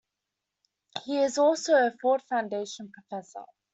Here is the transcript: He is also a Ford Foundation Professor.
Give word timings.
He 1.03 1.19
is 1.19 1.37
also 1.37 1.75
a 1.75 1.93
Ford 2.01 2.23
Foundation 2.23 2.91
Professor. 2.91 3.45